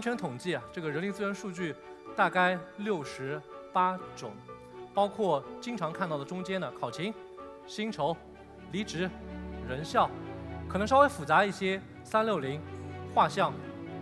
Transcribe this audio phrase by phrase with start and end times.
[0.00, 1.74] 全统计啊，这个人力资源数据
[2.16, 3.40] 大概六十
[3.72, 4.32] 八种，
[4.94, 7.12] 包括经常看到的中间的考勤、
[7.66, 8.16] 薪酬、
[8.72, 9.08] 离职、
[9.68, 10.10] 人效，
[10.68, 12.60] 可能稍微复杂一些，三六零、
[13.14, 13.52] 画像、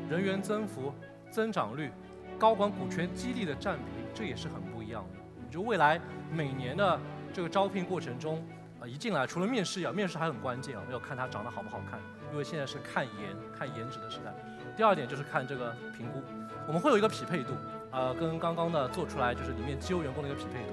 [0.09, 0.93] 人员增幅、
[1.31, 1.91] 增长率、
[2.39, 3.83] 高管股权激励的占比，
[4.15, 5.19] 这也是很不一样的。
[5.51, 7.01] 就未来每年的
[7.33, 8.47] 这个招聘过程中，
[8.81, 11.99] 啊，一进来除了面试啊，面试还很关键啊，要看他长得好不好看，
[12.33, 14.35] 因为现在是看颜、看颜值的时代。
[14.79, 16.23] 第二点就是看这个评估，
[16.65, 17.53] 我们会有一个匹配度，
[17.91, 20.73] 呃，跟刚刚的做出来就是里面绩优员工的一个匹配度。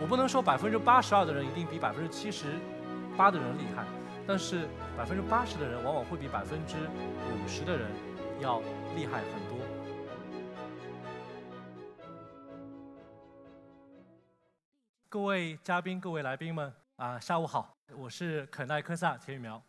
[0.00, 2.46] 我不能说百分之八十二的人一定比百分之七十
[3.14, 3.84] 八的人厉害，
[4.26, 4.66] 但是
[4.96, 7.90] 百分之八十的人往往会比百分之五十的人
[8.40, 8.58] 要
[8.96, 9.58] 厉害很多。
[15.10, 19.62] 各位嘉宾、各位来宾们啊，下午好，我是肯奈科萨田雨苗。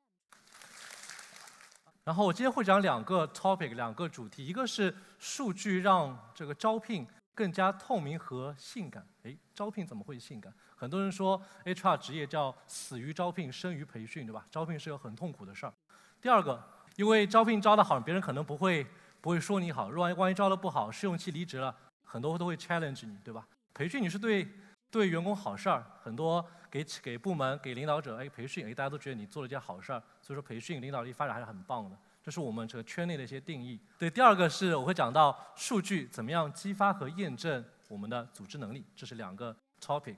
[2.06, 9.08] 然后我今天会讲两个 topic，两个主题，一个是数据让这个招聘更加透明和性感。
[9.23, 10.54] 哎，招聘怎么会性感？
[10.76, 14.46] 很多人说 HR 职业叫死于招聘，生于培训，对吧？
[14.52, 15.74] 招聘是个很痛苦的事儿。
[16.20, 16.62] 第二个，
[16.98, 18.86] 因为招聘招得好，别人可能不会
[19.22, 23.48] 不会说你好；万一万一招得不好，试用期离职了，很多都会 challenge 你，对吧？
[23.74, 24.46] 培训你是对
[24.94, 30.00] 对员工好事儿，很多给给部门给领导者哎培训，哎大家都觉得你做了件好事儿。
[30.22, 33.80] 所以说培训领导力发展还是很棒的，这是我们这个圈内的一些定义。
[33.97, 40.17] 对，第二个是我会讲到数据怎么样激发和验证我们的组织能力，这是两个 topic。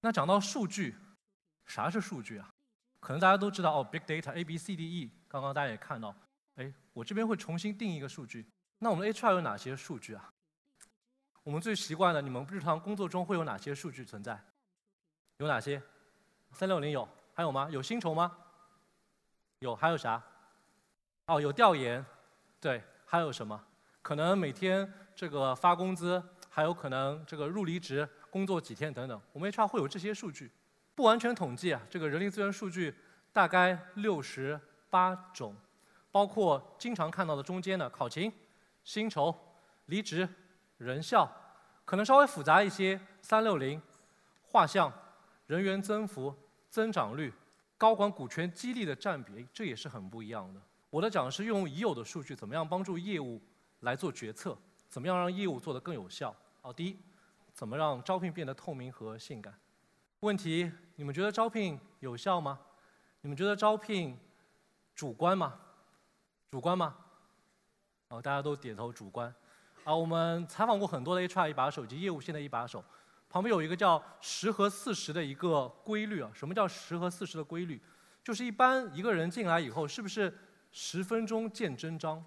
[0.00, 0.94] 那讲到数据，
[1.66, 2.48] 啥是数据啊？
[3.00, 6.16] 可能大家都知道哦，big data A B C D E，刚刚大家也看到，
[6.56, 8.46] 哎，我这边会重新定义一个数据。
[8.78, 10.30] 那我们 HR 有哪些数据啊？
[11.44, 14.42] 我们最习惯的，你们日常工作中会有哪些数据存在？
[15.36, 15.80] 有哪些？
[16.52, 17.68] 三六零有，还有吗？
[17.70, 18.34] 有薪酬吗？
[19.58, 20.22] 有还有啥？
[21.26, 22.02] 哦，有调研，
[22.58, 23.62] 对，还有什么？
[24.00, 29.20] 可能每天这个发工资，还有可能这个入离职、工作几天等等。
[29.30, 30.50] 我们 HR 会有这些数据，
[30.94, 31.82] 不完全统计啊。
[31.90, 32.94] 这个人力资源数据
[33.34, 35.54] 大概六十八种，
[36.10, 38.32] 包括经常看到的中间的考勤、
[38.82, 39.34] 薪酬、
[39.86, 40.26] 离职、
[40.78, 41.30] 人效，
[41.84, 43.80] 可能稍微复杂一些，三六零、
[44.42, 44.92] 画像、
[45.46, 46.34] 人员增幅、
[46.68, 47.32] 增长率。
[47.76, 50.60] 高管股权激励的占比，这也是很不一样的。
[50.90, 53.42] 我的讲是用已有的数据，怎么样帮助业务
[53.80, 54.56] 来做决策，
[54.88, 56.34] 怎么样让业务做得更有效。
[56.62, 56.96] 好，第一，
[57.52, 59.52] 怎么让招聘变得透明和性感？
[60.20, 62.58] 问题，你们觉得招聘有效吗？
[63.20, 64.16] 你们觉得招聘
[64.94, 65.58] 主观吗？
[66.50, 66.96] 主观吗？
[68.08, 69.34] 哦，大家都点头主观。
[69.84, 72.82] 啊，我们采访过很多的 HR 一把手以及业务线的一把手。
[73.28, 77.80] 旁边有一个叫十和四十的一个规律啊，什么叫十和四十的规律？
[78.22, 80.32] 就是一般一个人进来以后，是不是
[80.72, 82.24] 十分钟见真章？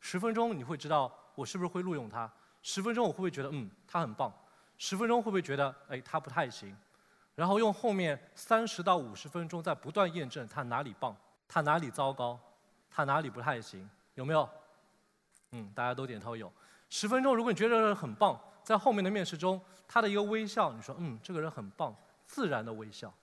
[0.00, 2.30] 十分钟你会知道我是不是会录用他？
[2.62, 4.32] 十分钟我会不会觉得嗯他很棒？
[4.76, 6.76] 十分钟会不会觉得哎他不太行？
[7.36, 11.14] 然后用后面三十到五十分钟在不断验证他哪里棒，
[11.46, 12.40] 他哪里糟糕，
[12.90, 13.88] 他哪里不太行？
[14.14, 14.48] 有没有？
[15.52, 16.50] 嗯，大家都点头有。
[16.88, 18.40] 十分钟如果你觉得很棒。
[18.62, 21.94] 在后面的面试中，他的一个微笑，你说嗯，这个人很棒，
[22.26, 23.14] 自然的微笑。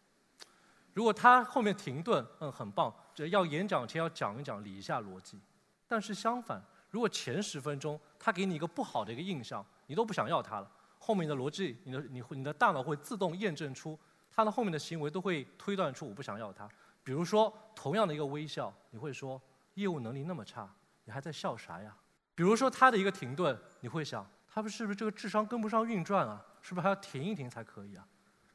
[0.94, 5.38] 如果他后面停顿，嗯，很棒，这要演讲前要讲一讲理一下逻辑。
[5.86, 14.00] 但是相反，如果前十分钟他给你一个不好的一个印象，你都不想要他了，后面的逻辑，你的你你的大脑会自动验证出
[14.32, 16.70] 他的后面的行为都会推断出我不想要他。
[17.04, 19.42] 比如说同样的一个微笑，你会说
[19.74, 21.94] 业务能力那么差，你还在笑啥呀？
[22.36, 24.26] 比如说他的一个停顿，你会想。
[24.56, 26.40] 他们是不是这个智商跟不上运转啊？
[26.62, 28.06] 是不是还要停一停才可以啊？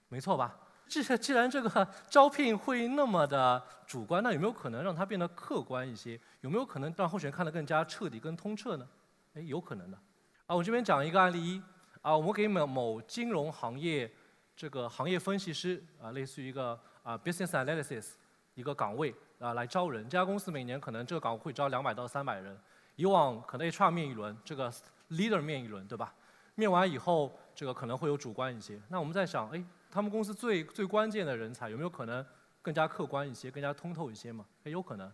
[0.08, 0.56] 没错吧？
[0.86, 6.18] 既既然这个 招聘会那么的主观，那有没有可能让它变得客观一些？
[6.42, 8.88] 有没有可能让候选人看得更加彻底、更通彻呢？
[9.34, 9.98] 哎，有可能的。
[10.46, 11.60] 啊，我这边讲一个案例一
[12.00, 14.08] 啊，我们给某某金融行业
[14.54, 18.12] 这个行业分析师啊，类似于一个啊 business analysis
[18.54, 20.04] 一个岗位啊来招人。
[20.04, 22.56] 这家公司每年可能这个岗位会招两百到三百人。
[22.98, 24.70] 以往可能 HR 面一轮，这个。
[25.12, 26.12] leader 面一轮，对吧？
[26.54, 28.78] 面完以后，这个可能会有主观一些。
[28.88, 32.22] 那我们在想，哎，他们公司最最关键的人才有没有可能
[32.60, 34.44] 更加客观一些，更加通透一些嘛？
[34.64, 35.10] 也有可能。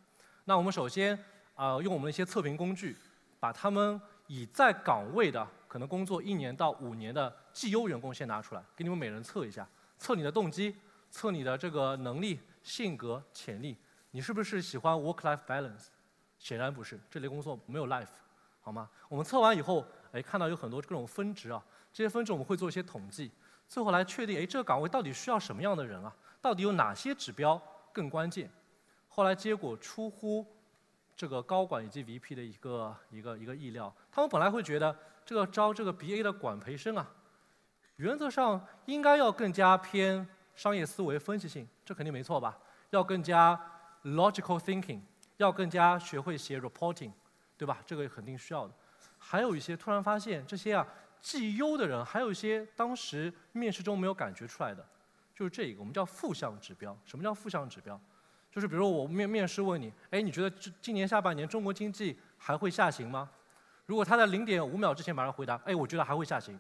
[0.47, 1.17] 那我们首先
[1.55, 2.97] 啊，用我们的一些测评工具，
[3.39, 9.65] 把他们已在岗位的可能工作一年到五年的绩优员工先拿出来，给你们每人测一下，
[9.97, 10.75] 测你的动机，
[11.09, 13.77] 测你的这个能力、性格、潜力，
[14.11, 15.85] 你是不是喜欢 work-life balance？
[16.39, 18.07] 显然不是，这类工作没有 life。
[18.61, 18.89] 好吗？
[19.09, 23.31] 我们测完以后，哎，看到有很多各种分值啊，这些分值我们会做一些统计，
[23.69, 26.11] 最后来确定，哎，这个岗位到底需要什么样的人啊？
[26.41, 27.61] 到底有哪些指标
[27.93, 28.51] 更关键？
[29.09, 30.47] 后来结果出乎
[31.15, 33.95] 这个高管以及 VP 的一个一个一个意料。
[34.11, 34.97] 他们本来会觉得
[35.27, 37.07] 这个招这个 BA 的管培生啊，
[37.97, 42.59] 原则上应该要更加偏商业思维分析性，这肯定没错吧？
[42.91, 43.61] 要更加
[44.05, 45.01] logical thinking，
[45.37, 47.11] 要更加学会写 reporting，
[47.57, 47.79] 对吧？
[47.87, 48.75] 这个肯定需要的。
[49.19, 50.87] 还有一些突然发现这些啊
[51.21, 54.87] 绩优的人，还有一些当时面试中没有感觉出来的，
[55.35, 56.97] 就是这一个我们叫负向指标。
[57.05, 57.99] 什么叫负向指标？
[58.51, 63.29] 就是比如我面面试问你，哎，你觉得今今年下半年中国经济还会下行吗？
[63.87, 66.57] 如果他在零点五秒之前马上回答，哎，我觉得还会下行，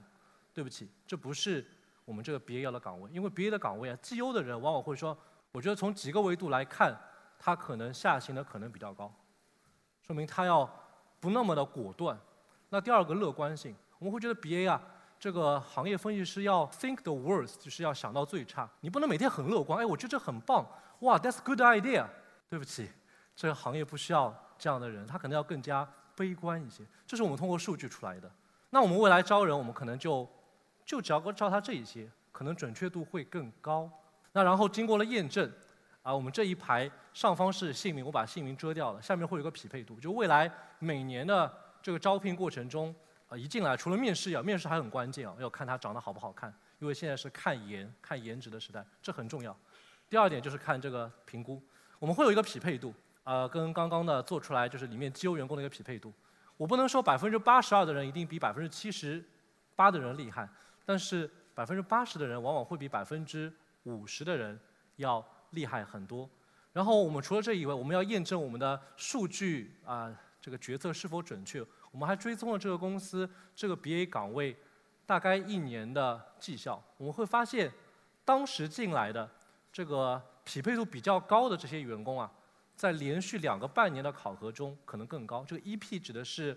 [0.52, 1.64] 对不起，这不是
[2.04, 5.16] 我们这个 BA 要的岗位，因为 BA 的岗位啊，绩优的人往往会说，
[5.52, 6.98] 我觉得从几个维度来看，
[7.38, 9.12] 他可能下行的可能比较高，
[10.02, 10.68] 说明他要
[11.20, 12.18] 不那么的果断。
[12.70, 14.80] 那第二个乐观性，我们会觉得 BA 啊，
[15.18, 20.66] 这个行业分析师要 think the worst，就是要想到最差，你不能每天很乐观，哎，我觉得这很棒。
[21.00, 22.06] 哇，That's good idea。
[22.46, 22.88] 对不起，
[23.34, 26.84] 这个行业不需要这样的人，他可能要更加悲观一些。
[27.04, 28.30] 这是我们通过数据出来的。
[28.70, 30.28] 那我们未来招人，我们可能就
[30.84, 33.90] 就只要招他这一些，可能准确度会更高。
[34.32, 35.50] 那然后经过了验证，
[36.04, 39.98] 啊，我们这一排上方是姓名，我把姓名遮掉了，下面会有个匹配度。
[39.98, 41.50] 就未来每年的
[41.82, 42.94] 这个招聘过程中，
[43.26, 49.56] 啊，一进来除了面试要，面试还很关键啊，要看他长得好不好看，因为现在是看颜、看颜值的时代，这很重要。
[50.10, 51.60] 第二点就是看这个评估，
[51.98, 52.92] 我们会有一个匹配度，
[53.22, 56.12] 呃，跟刚刚的做出来就是里面绩优员工的一个匹配度。
[56.58, 59.24] 我不能说百分之八十二的人一定比百分之七十
[59.74, 60.46] 八的人厉害，
[60.84, 63.50] 但是百分之八十的人往往会比百分之
[63.84, 64.60] 五十的人
[64.96, 66.28] 要厉害很多。
[66.72, 71.64] 然后我们除了这以外，我们要验证我们的数据啊，这个决策是否准确。
[71.90, 74.56] 我们还追踪了这个公司这个 BA 岗位
[75.06, 77.72] 大概一年的绩效，我们会发现
[78.24, 79.30] 当时进来的。
[79.72, 82.30] 这个匹配度比较高的这些员工啊，
[82.76, 85.44] 在连续两个半年的考核中可能更高。
[85.44, 86.56] 这个 EP 指的是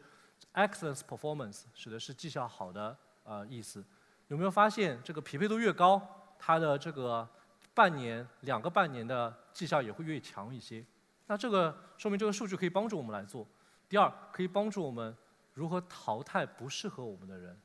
[0.54, 3.84] excellence performance，指的是绩效好的呃意思。
[4.28, 6.00] 有没有发现这个匹配度越高，
[6.38, 7.28] 它的这个
[7.78, 10.84] 半年、两个半年的绩效也会越强一些？
[11.28, 13.46] 那这个说明这个数据可以帮助我们来做。
[13.88, 15.16] 第二，可以帮助我们
[15.54, 17.56] 如何淘汰不适合我们的人，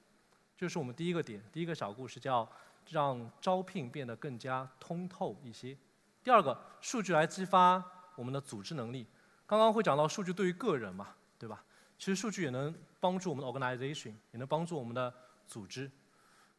[0.56, 1.42] 这是我们第一个点。
[1.50, 2.46] 第一个小故事叫。
[2.90, 5.78] 让招聘变得更加通透一些。
[6.20, 7.80] 第二个，数据来激发
[8.16, 9.06] 我们的组织能力。
[9.46, 11.62] 刚刚会讲到数据对于个人嘛，对吧？
[11.96, 15.14] 其实数据也能帮助我们的 organization，也能帮助我们的
[15.46, 15.88] 组织。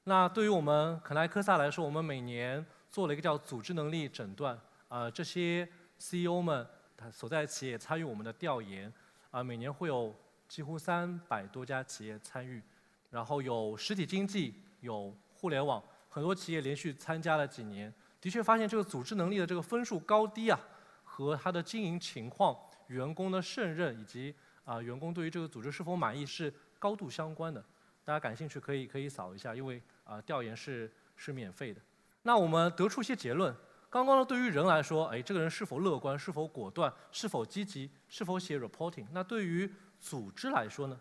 [0.06, 4.58] 那对于我们肯莱科萨来说，我们每年做了一个叫组织能力诊断。
[4.88, 5.68] 呃，这些
[5.98, 8.94] CEO 们他所在企业参与我们的调研。
[9.32, 10.16] 啊，每年会有
[10.48, 12.62] 几乎三百多家企业参与，
[13.10, 15.84] 然后有实体经济，有互联网。
[16.08, 17.92] 很多企业连续参加了几年，
[18.22, 20.60] 的确发现这个组织能力的这个分数高低啊，
[21.04, 22.56] 和他的经营情况、
[22.90, 24.36] 员工的胜任以及
[24.66, 27.60] 啊员工对于这个组织是否满意是高度相关的。
[28.06, 31.82] 大家感兴趣可以可以扫一下，因为啊调研是是免费的。
[32.24, 33.56] 那我们得出一些结论。
[33.90, 39.06] 刚刚呢，对于人来说，哎，这个人是否乐观、是否果断、是否积极、是否写 reporting？
[39.12, 41.00] 那对于组织来说呢，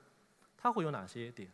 [0.59, 1.51] 它会有哪些点？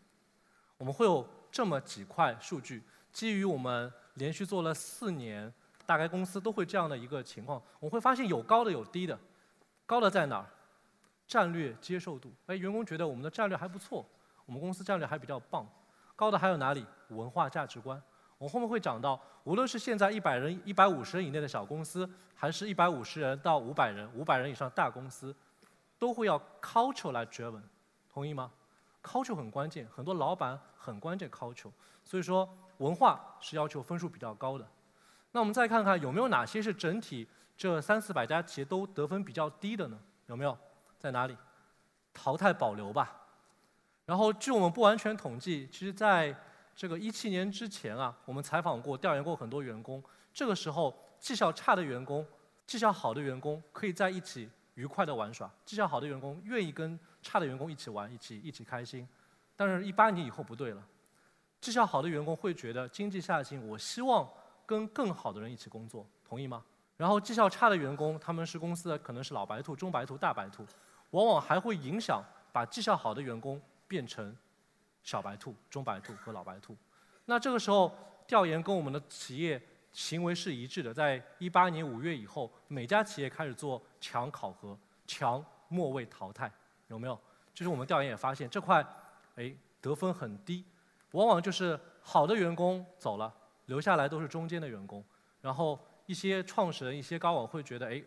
[0.77, 2.83] 我们会有这么几块数据。
[3.13, 5.53] 基于我们连续做了四年，
[5.87, 9.17] 大概公司都会这样的一个情况，我们会发现有高的有低的，
[9.87, 10.47] 高的在哪儿？
[11.27, 14.05] 战略接受度，哎，员工觉得我们的战略还不错，
[14.47, 15.69] 我们公司战略还比较棒。
[16.17, 16.87] 高的还有哪里？
[17.09, 18.03] 文化价值观。
[18.39, 25.35] 我后面会讲到，无论是现在一百人、一百五十人以内的小公司，还是一百五十人到五百人、五百人以上大公司，
[25.99, 27.63] 都会要 culture 来 driven，
[28.09, 28.51] 同意吗
[29.03, 31.71] ？culture 很关键，很多老板很关键 culture，
[32.05, 32.49] 所以说。
[32.79, 34.65] 文化是要求分数比较高的，
[35.33, 37.27] 那我们再看看有没有哪些是整体
[37.57, 39.99] 这三四百家企业都得分比较低的呢？
[40.27, 40.57] 有没有？
[40.97, 41.37] 在哪里？
[42.15, 43.27] 淘汰保留吧。
[44.07, 46.33] 然后据我们不完全统计，其实在
[46.79, 50.01] 这个一七年之前啊，我们采访过、调研过很多员工，
[50.33, 52.25] 这个时候绩效差的员工、
[52.69, 59.09] 绩效好的员工可以在一起愉快的玩耍，绩效好的员工愿意跟差的员工一起玩、一起一起开心。
[59.57, 60.81] 但是，一八年以后不对了。
[61.61, 64.31] 绩效好的员工会觉得经济下行，我希望
[64.65, 66.65] 跟更好的人一起工作，同意吗？
[66.97, 70.65] 然后绩效差的员工，他们是公司的可能是老白兔、中白兔、大白兔，
[71.11, 74.33] 往往还会影响把绩效好的员工变成
[75.09, 76.77] 小白兔、中白兔和老白兔。
[77.25, 77.97] 那这个时候
[78.27, 79.59] 调研跟我们的企业
[79.91, 86.53] 行为是一致的，在一八年五月以后，每家企业开始做强考核、强末位淘汰，
[86.89, 87.19] 有没有？
[87.55, 88.87] 就是我们调研也发现这块，
[89.37, 89.51] 哎，
[89.81, 90.63] 得分很低。
[91.13, 93.35] 往往就是好的员工走了，
[93.65, 95.03] 留下来都是中间的员工。
[95.41, 98.05] 然后一些创始人、一些高管会觉得，哎，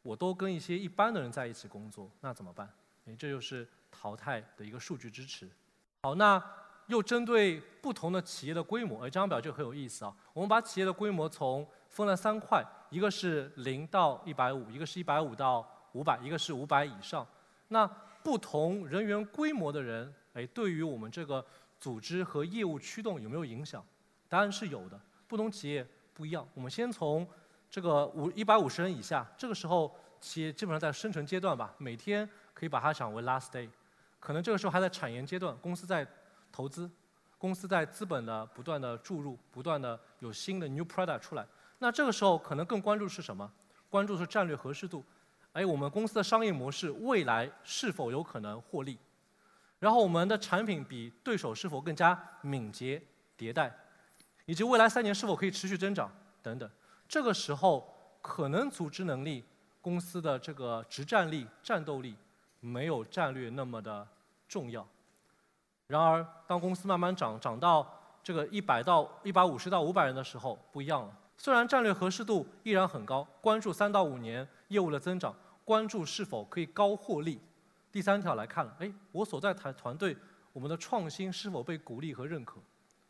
[0.00, 2.72] 我都跟一些一般的人在一起工作，那怎么办？
[3.04, 5.46] 哎，这就是淘汰的一个数据支持。
[6.04, 6.42] 好，那
[6.86, 10.12] 又针对不同的企业的规模，哎，这张表就很有意思啊。
[10.32, 17.24] 我们把企业的规模从分了三块，一个是零到一百五，一个是一百五到五百，一个是五百以上。
[17.68, 17.86] 那
[18.20, 21.44] 不同人员规模的人，哎，对于我们这个
[21.78, 23.80] 组织和业务驱动有没有影响？
[24.28, 25.00] 答案是有的。
[25.28, 26.44] 不同企业不一样。
[26.54, 27.24] 我们先从
[27.70, 33.68] 这个五一百五十人以下，这个时候企业基本上在生存阶段吧，每天可以把它想为 last day。
[34.22, 36.06] 可能这个时候还在产研阶段，公司在
[36.52, 36.88] 投资，
[37.38, 41.44] 公司在资本的不断的注入，不断的有新的 new product 出来。
[41.78, 43.52] 那这个时候可能更关注是什么？
[43.90, 45.04] 关注是战略合适度。
[45.54, 48.96] 哎，我们公司的商业模式未来是否有可能获利？
[49.80, 53.02] 然后我们的产品比对手是否更加敏捷
[53.36, 53.76] 迭代？
[54.46, 56.08] 以及未来三年是否可以持续增长
[56.40, 56.70] 等等。
[57.08, 59.44] 这个时候可能组织能力、
[59.80, 62.16] 公司的这个执战力、战斗力。
[62.64, 64.06] 没有战略那么的
[64.46, 64.86] 重要。
[65.88, 67.86] 然而，当公司慢慢涨涨到
[68.22, 71.18] 这个一百到一百五十到五百人的时候，不一样了。
[71.36, 77.40] 虽然战略合适度依然很高，关注三到五年业务的增长，关注是否可以高获利。
[77.90, 80.16] 第三条来看了，哎，我所在团团队，
[80.52, 82.60] 我们的创新是否被鼓励和认可？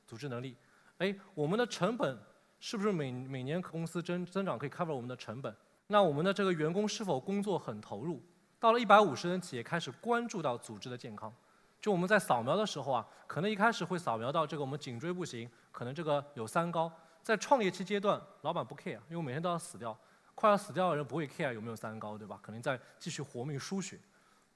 [0.07, 0.57] 组织能力，
[0.99, 2.19] 哎，我们的成本
[2.59, 5.55] 是不是每每年公司增增长可以 cover 我们的成本？
[5.89, 8.21] 那我们的这个员工是否工作很投入？
[8.63, 11.35] 到了一百五十人企业，开始关注到组织的健康。
[11.81, 16.89] 就我们在扫描的时候啊，可能一开始会扫描到这个我们颈椎不行，可能这个有三高。
[17.25, 19.99] 在创业期阶段，老板不 care，因为每天都要死掉，
[20.37, 22.39] 快要死掉的人不会 care 有没有三高，对吧？
[22.41, 23.99] 可能在继续活命输血。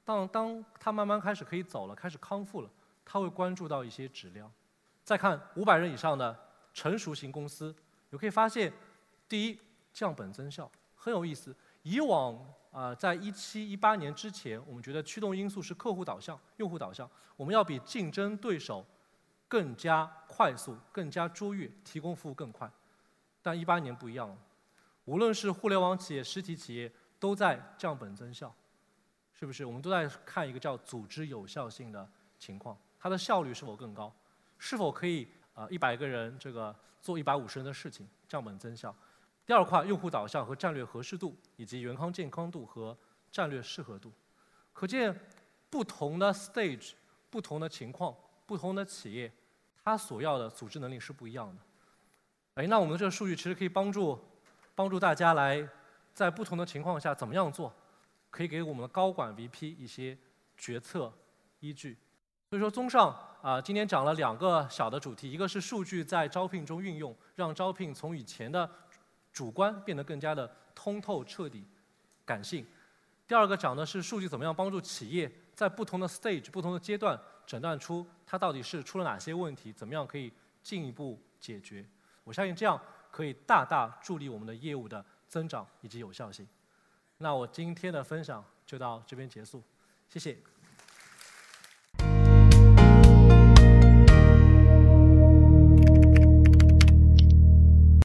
[0.05, 2.71] 当当他慢慢开始可以走了，开始康复了，
[3.05, 4.49] 他会关注到一些质量。
[5.03, 6.39] 再看五百人以上的
[6.73, 7.75] 成熟型公司，
[8.11, 8.73] 你可以发现，
[9.29, 9.59] 第一
[9.93, 11.53] 降本增效很有意思。
[11.83, 12.37] 以往
[12.76, 18.85] 啊，在一七一八年之前，我们觉得驱动因素是客户导向、用户导向，我们要比竞争对手
[19.49, 22.71] 更加快速、更加卓越，提供服务更快。
[23.40, 24.37] 但一八年不一样了，
[25.06, 28.54] 无论是互联网企业、实体企业，都在降本增效，
[29.33, 29.64] 是不是？
[29.64, 32.06] 我们都在看一个叫组织有效性的
[32.38, 34.14] 情况，它的效率是否更高？
[34.59, 38.95] 是否可以啊一百个人这个做一百五十人的事情，降本增效？
[39.47, 42.97] 第二块，用户导向和战略合适度，以及员康健康度和
[43.31, 44.12] 战略适合度。
[44.73, 45.17] 可见，
[45.71, 46.95] 不同的 stage、
[47.31, 48.12] 不同的情况、
[48.45, 49.33] 不同的企业，
[49.85, 51.62] 它所要的组织能力是不一样的。
[52.55, 54.19] 哎，那我们的这个数据其实可以帮助
[54.75, 55.67] 帮助大家来
[56.12, 57.73] 在不同的情况下怎么样做，
[58.31, 60.19] 可以给我们的高管 VP 一些
[60.57, 61.12] 决策
[61.61, 61.97] 依据。
[62.50, 68.69] 所以说，综上啊，今天讲了两个小的主题，一个是数据在招聘中运用，让招聘从以前的
[69.37, 71.62] 主观变得更加的通透彻底，
[72.25, 72.66] 感性。
[73.28, 81.87] 第二个讲的是数据怎么样帮助企业在不同的 stage、不同的阶段诊断出它到底是出了哪些问题，怎么样可以进一步解决。
[82.25, 86.49] 我相信这样可以大大助力我们的业务的增长以及有效性。
[87.19, 89.62] 那我今天的分享就到这边结束，
[90.09, 90.38] 谢谢。